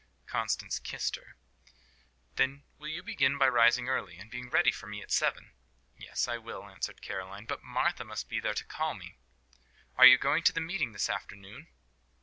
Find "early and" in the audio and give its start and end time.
3.87-4.31